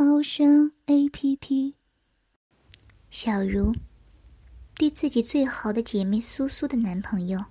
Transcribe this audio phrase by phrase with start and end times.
[0.00, 1.74] 猫声 A P P。
[3.10, 3.74] 小茹
[4.76, 7.44] 对自己最好的姐妹苏苏的男朋友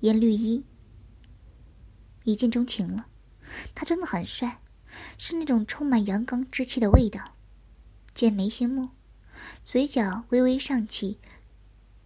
[0.00, 0.64] 颜绿衣
[2.24, 3.06] 一见钟情了，
[3.76, 4.60] 他真的很帅，
[5.18, 7.36] 是那种充满阳刚之气的味道，
[8.12, 8.88] 剑眉星目，
[9.62, 11.20] 嘴角微微上起，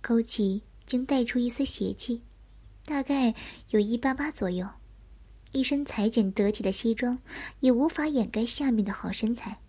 [0.02, 2.20] 勾起竟带出一丝邪气，
[2.84, 3.34] 大概
[3.70, 4.68] 有一八八左右。
[5.54, 7.20] 一身裁剪得体的西装，
[7.60, 9.60] 也无法掩盖下面的好身材。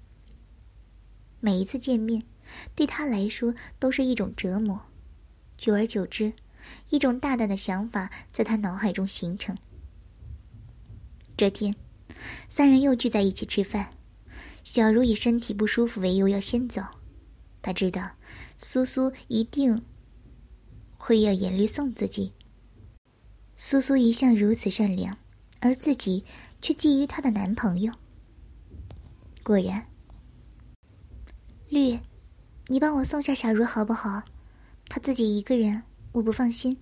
[1.39, 2.23] 每一次见面，
[2.73, 4.81] 对他来说都是一种折磨。
[5.57, 6.33] 久而久之，
[6.89, 9.55] 一种大胆的想法在他脑海中形成。
[11.37, 11.75] 这天，
[12.49, 13.91] 三人又聚在一起吃饭。
[14.63, 16.81] 小茹以身体不舒服为由要先走，
[17.61, 18.09] 他知道
[18.57, 19.79] 苏苏一定
[20.97, 22.33] 会要严律送自己。
[23.55, 25.15] 苏苏一向如此善良。
[25.59, 26.23] 而自己
[26.61, 27.93] 却觊觎她的男朋友。
[29.43, 29.87] 果然，
[31.69, 31.99] 绿，
[32.67, 34.23] 你帮我送下小茹好不好？
[34.87, 36.77] 她自己一个人，我不放心。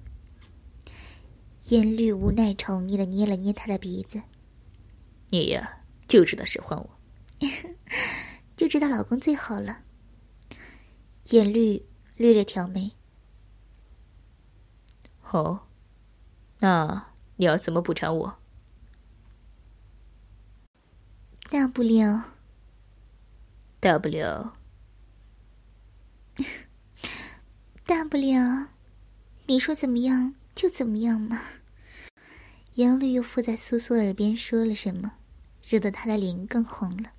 [1.65, 4.21] 颜绿无奈宠溺的捏了捏他的鼻子。
[5.29, 6.89] 你呀，就知道使唤我，
[8.57, 9.79] 就知道老公最好了。
[11.29, 11.85] 颜绿
[12.17, 12.91] 略略挑眉。
[15.31, 15.61] 哦，
[16.59, 18.39] 那你要怎么补偿我？
[21.53, 22.33] 大不了，
[23.79, 24.57] 大不了，
[27.85, 28.69] 大不了，
[29.45, 31.39] 你说怎么样就怎么样嘛。
[32.73, 35.11] 杨绿又附在苏苏耳边说了什么，
[35.63, 37.11] 惹得她的脸更红了。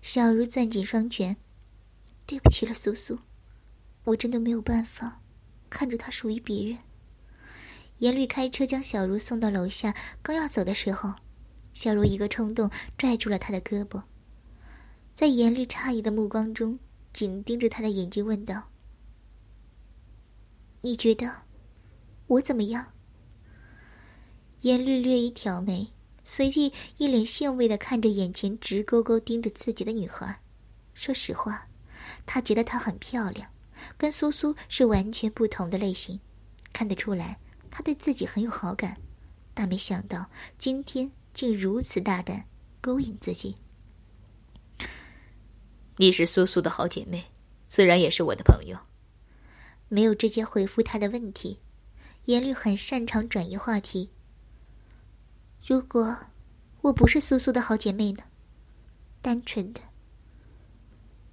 [0.00, 1.36] 小茹攥紧双拳，
[2.24, 3.18] 对不起了，苏苏，
[4.04, 5.20] 我真的没有办法
[5.68, 6.78] 看着他属于别人。
[7.98, 11.12] 严律开车将小茹送到楼下，刚要走的时候。
[11.78, 14.02] 小茹一个冲动，拽住了他的胳膊，
[15.14, 16.76] 在严律诧异的目光中，
[17.12, 18.64] 紧盯着他的眼睛，问道
[20.82, 21.32] ：“你觉得
[22.26, 22.84] 我怎么样？”
[24.62, 25.86] 严律略一挑眉，
[26.24, 30.40] 随即一脸兴味的看着眼前直勾勾盯着自己的女孩。
[30.94, 31.68] 说实话，
[32.26, 33.48] 他觉得她很漂亮，
[33.96, 36.18] 跟苏苏是完全不同的类型，
[36.72, 37.38] 看得出来
[37.70, 38.96] 他对自己很有好感，
[39.54, 40.26] 但没想到
[40.58, 41.08] 今天。
[41.38, 42.44] 竟如此大胆，
[42.80, 43.54] 勾引自己。
[45.96, 47.24] 你是苏苏的好姐妹，
[47.68, 48.76] 自然也是我的朋友。
[49.88, 51.60] 没有直接回复他的问题，
[52.24, 54.10] 颜律很擅长转移话题。
[55.64, 56.18] 如果
[56.80, 58.24] 我不是苏苏的好姐妹呢？
[59.22, 59.80] 单纯的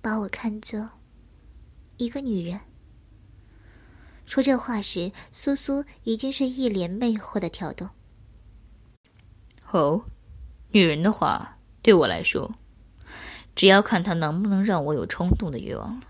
[0.04, 0.88] 把我看作
[1.98, 2.62] 一个女人。
[4.28, 7.90] 说这话时，苏苏已经是一脸魅惑的挑逗。
[9.72, 10.06] 哦，
[10.70, 12.52] 女人的话对我来说，
[13.56, 16.08] 只要看她能不能让我有冲动的欲望了。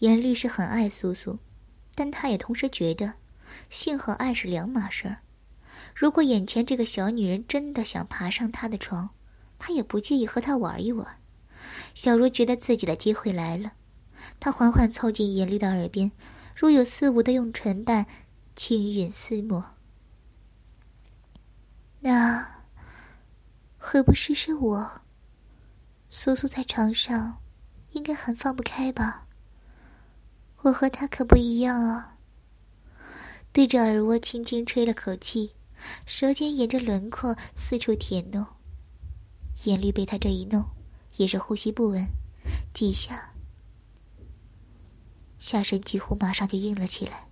[0.00, 1.38] 严律师很爱苏苏，
[1.94, 3.14] 但他也同时觉得，
[3.70, 5.18] 性和爱是两码事儿。
[5.94, 9.08] 如果眼前这个小女人真的想爬上他的床，
[9.58, 11.06] 他也不介意和她玩一玩。
[11.94, 13.72] 小茹觉得自己的机会来了，
[14.38, 16.10] 她缓缓凑近严律的耳边，
[16.54, 18.04] 若有似无的用唇瓣
[18.54, 19.73] 轻吮撕磨。
[22.06, 22.66] 那
[23.78, 25.00] 何不试试我？
[26.10, 27.38] 苏苏在床上，
[27.92, 29.26] 应该很放不开吧？
[30.58, 32.18] 我和他可不一样啊。
[33.54, 35.54] 对着耳窝轻轻吹了口气，
[36.06, 38.46] 舌尖沿着轮廓四处舔弄。
[39.62, 40.62] 眼绿被他这一弄，
[41.16, 42.06] 也是呼吸不稳，
[42.74, 43.32] 几下，
[45.38, 47.28] 下身几乎马上就硬了起来。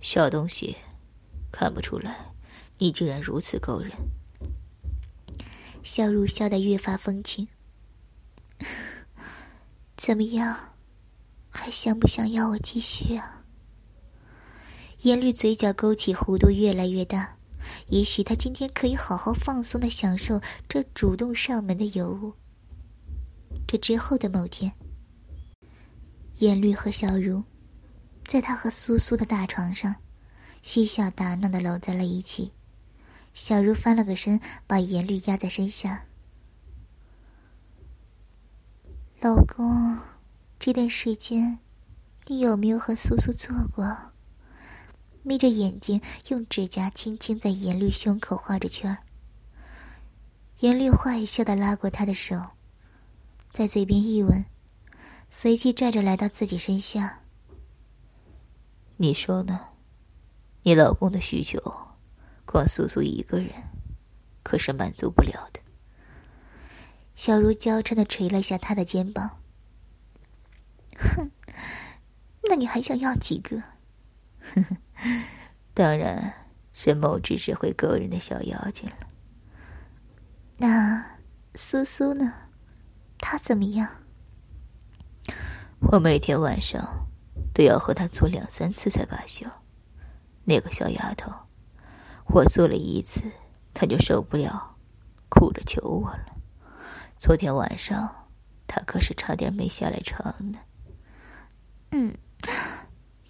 [0.00, 0.76] 小东西，
[1.52, 2.34] 看不出来。
[2.82, 3.92] 你竟然如此勾人，
[5.82, 7.46] 小如笑得越发风情。
[9.98, 10.56] 怎么样，
[11.50, 13.44] 还想不想要我继续啊？
[15.02, 17.36] 颜绿嘴角勾起，弧度越来越大。
[17.88, 22.32] 也许他今天可以好好放松的享受这主动上门的尤物。
[23.68, 24.72] 这之后的某天，
[26.36, 27.44] 颜绿和小茹，
[28.24, 29.94] 在他和苏苏的大床上，
[30.62, 32.50] 嬉笑打闹的搂在了一起。
[33.32, 36.06] 小茹翻了个身，把颜律压在身下。
[39.20, 39.98] 老公，
[40.58, 41.58] 这段时间
[42.26, 44.12] 你有没有和苏苏做过？
[45.22, 48.98] 眯着眼睛，用指甲轻轻在严律胸口画着圈儿。
[50.60, 52.42] 严律坏笑的拉过他的手，
[53.50, 54.44] 在嘴边一吻，
[55.28, 57.20] 随即拽着来到自己身下。
[58.96, 59.60] 你说呢？
[60.62, 61.58] 你老公的需求，
[62.50, 63.52] 光苏苏一个人，
[64.42, 65.60] 可是满足不了的。
[67.14, 69.38] 小茹娇嗔的捶了下他的肩膀。
[70.98, 71.30] 哼，
[72.48, 73.62] 那你还想要几个？
[74.52, 74.76] 哼哼。
[75.72, 76.34] 当然
[76.72, 78.96] 是某只只会勾人的小妖精了。
[80.58, 81.18] 那
[81.54, 82.34] 苏苏呢？
[83.18, 83.88] 她怎么样？
[85.82, 87.06] 我每天晚上
[87.54, 89.46] 都要和她做两三次才罢休。
[90.42, 91.32] 那个小丫头，
[92.32, 93.22] 我做了一次，
[93.74, 94.76] 他就受不了，
[95.28, 96.36] 哭着求我了。
[97.18, 98.28] 昨天晚上，
[98.68, 100.58] 他可是差点没下来床呢。
[101.90, 102.16] 嗯，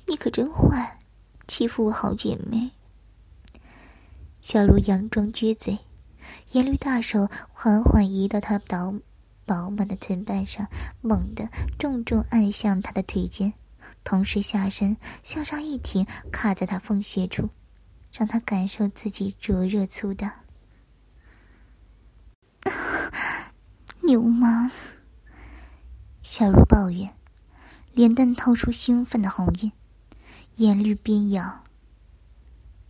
[0.06, 0.99] 你可真坏。
[1.49, 2.70] 欺负我好姐妹，
[4.41, 5.79] 小茹佯装撅嘴，
[6.53, 8.94] 颜律大手缓缓移到她饱
[9.44, 10.69] 饱满的臀瓣上，
[11.00, 13.55] 猛地重重按向她的腿间，
[14.05, 17.49] 同时下身向上一挺，卡在她缝穴处，
[18.12, 20.40] 让他感受自己灼热粗大。
[24.02, 24.70] 流氓！
[26.22, 27.14] 小茹抱怨，
[27.92, 29.72] 脸蛋透出兴奋的红晕。
[30.56, 31.62] 眼绿边咬，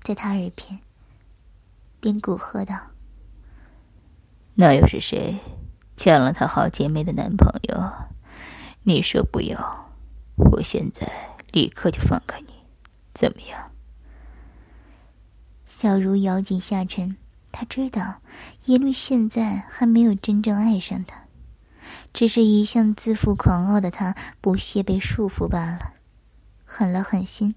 [0.01, 0.81] 在他耳边
[2.01, 2.89] 边蛊喝道
[4.57, 5.39] ：“那又是谁
[5.97, 7.93] 抢了他好姐妹的男朋友？
[8.83, 9.93] 你说不要，
[10.37, 12.55] 我现在立刻就放开你，
[13.15, 13.70] 怎么样？”
[15.83, 17.17] 小茹咬紧下唇，
[17.51, 18.17] 她知道
[18.67, 21.23] 颜律现在还没有真正爱上她，
[22.13, 25.95] 只是一向自负狂傲的他不屑被束缚罢了。
[26.67, 27.55] 狠了狠心，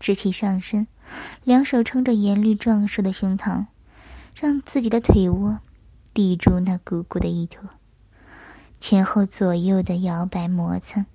[0.00, 0.88] 直起上身，
[1.44, 3.66] 两手撑着严律壮硕的胸膛，
[4.34, 5.60] 让自己的腿窝
[6.12, 7.70] 抵住那鼓鼓的一坨，
[8.80, 11.06] 前后左右的摇摆磨蹭，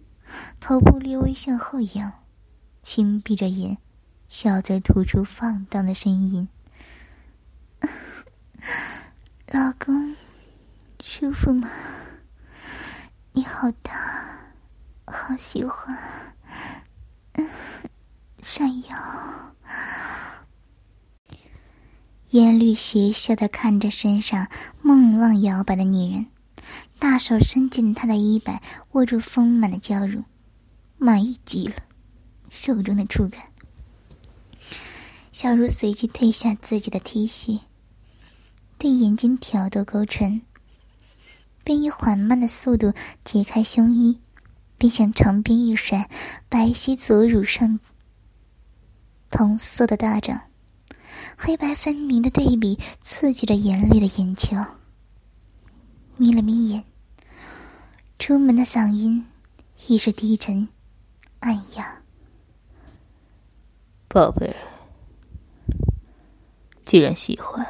[0.61, 2.13] 头部略微向后仰，
[2.81, 3.77] 轻闭着眼，
[4.29, 6.49] 小嘴吐出放荡的声音
[9.51, 10.15] ：“老公，
[11.01, 11.69] 舒服吗？
[13.31, 14.51] 你好大，
[15.05, 15.97] 好喜欢。”
[17.33, 17.49] 嗯
[18.41, 19.55] 闪耀。
[22.31, 24.49] 颜律邪笑的看着身上
[24.81, 26.27] 梦浪摇摆的女人，
[26.99, 30.25] 大手伸进她的衣摆，握住丰满的娇乳，
[30.97, 31.75] 满意极了，
[32.49, 33.41] 手中的触感。
[35.37, 37.59] 小茹随即褪下自己的 T 恤，
[38.79, 40.41] 对眼睛挑逗勾唇，
[41.63, 42.91] 便以缓慢的速度
[43.23, 44.19] 解开胸衣。
[44.79, 46.09] 并向床边一甩，
[46.49, 47.79] 白皙左乳上
[49.29, 50.41] 同色的大掌，
[51.37, 54.55] 黑白分明的对比刺激着严厉的眼球。
[56.15, 56.83] 眯了眯眼，
[58.17, 59.23] 出门的嗓音
[59.85, 60.67] 亦是低沉、
[61.41, 62.01] 暗哑。
[64.07, 64.55] 宝贝，
[66.87, 67.67] 既然喜欢，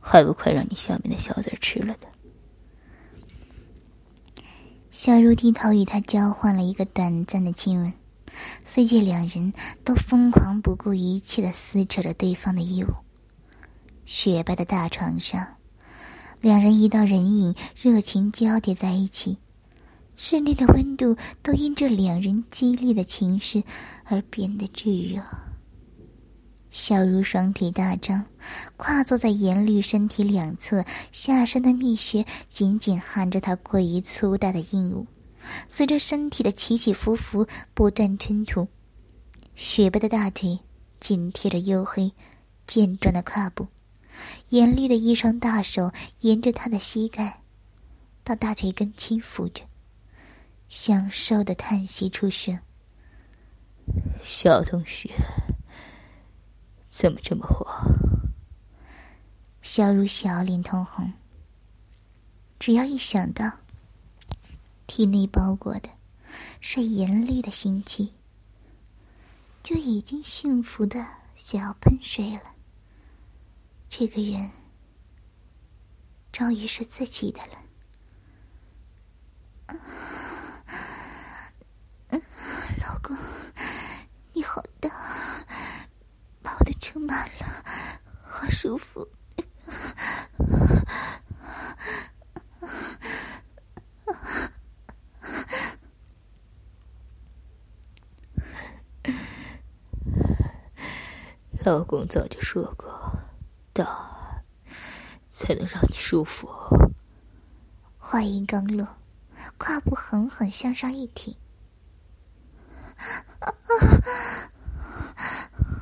[0.00, 2.08] 还不快让你下面的小嘴吃了的？
[4.90, 7.92] 小茹低头与他交换了一个短暂的亲吻，
[8.64, 9.52] 随即两人
[9.84, 12.88] 都疯狂不顾一切的撕扯着对方的衣物。
[14.04, 15.46] 雪白的大床上，
[16.40, 19.38] 两人一道人影热情交叠在一起，
[20.16, 23.62] 室内的温度都因这两人激烈的情势
[24.02, 25.22] 而变得炙热。
[26.74, 28.26] 小茹双腿大张，
[28.76, 35.06] 跨坐在严律身体两侧，下身的蜜穴紧紧含着他过于粗大的硬物，
[35.68, 38.66] 随着身体的起起伏伏不断吞吐。
[39.54, 40.58] 雪白的大腿
[40.98, 42.12] 紧贴着黝黑、
[42.66, 43.68] 健壮的胯部，
[44.48, 47.40] 严律的一双大手沿着他的膝盖
[48.24, 49.62] 到大腿根轻抚着，
[50.68, 52.58] 享受的叹息出声
[54.24, 55.08] ：“小同学。”
[56.96, 57.66] 怎么这么火？
[59.62, 61.12] 小如小脸通红。
[62.60, 63.50] 只要一想到
[64.86, 65.90] 体内包裹的
[66.60, 68.14] 是严厉的心气，
[69.60, 72.54] 就已经幸福的想要喷水了。
[73.90, 74.52] 这个人
[76.30, 77.63] 终于是自己的了。
[88.64, 89.06] 舒服。
[101.62, 102.88] 老公早就说过
[103.74, 104.42] 大
[105.30, 106.48] 才能让你舒服。
[107.98, 108.96] 话音刚落
[109.58, 111.36] 胯部狠狠向上一挺。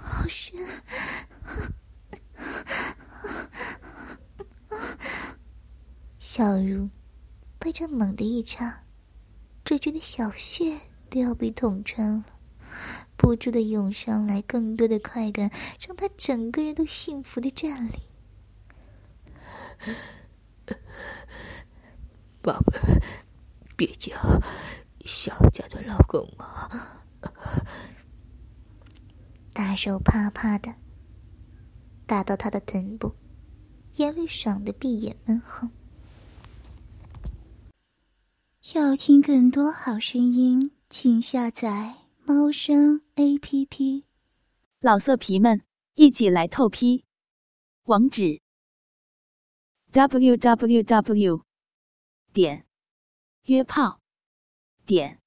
[0.03, 0.59] 好悬
[6.35, 6.89] 小茹
[7.59, 8.85] 被这猛地一插，
[9.67, 12.25] 只觉得小穴都要被捅穿了。
[13.19, 15.51] 不住的涌上来更多的快感，
[15.87, 17.99] 让她整个人都幸福的站立。
[22.41, 23.03] 宝贝儿，
[23.77, 24.17] 别叫，
[25.05, 27.05] 小家的老公啊。
[29.53, 30.75] 大手啪啪的
[32.07, 33.15] 打到他的臀部，
[33.97, 35.71] 眼里爽的闭眼闷哼。
[38.71, 41.99] 要听更多好声音，请下载。
[42.25, 44.05] 猫声 A P P，
[44.79, 45.65] 老色皮们
[45.95, 47.05] 一起来透批，
[47.83, 48.41] 网址
[49.91, 51.45] ：w w w
[52.33, 52.65] 点
[53.47, 53.99] 约炮
[54.87, 55.21] 点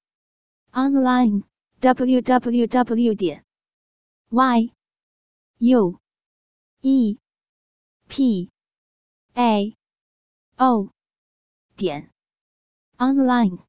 [0.72, 1.44] online
[1.82, 3.44] w w w 点
[4.30, 4.72] y
[5.58, 6.00] u
[6.80, 7.20] e
[8.08, 8.50] p
[9.34, 9.76] a
[10.56, 10.90] o
[11.76, 12.15] 点
[13.00, 13.60] online。